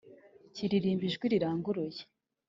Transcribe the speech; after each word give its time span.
kuririmba 0.55 1.03
n’ijwi 1.03 1.25
riranguruye 1.31 2.01